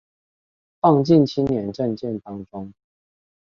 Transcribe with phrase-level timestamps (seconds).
[0.79, 2.73] 放進青年政見當中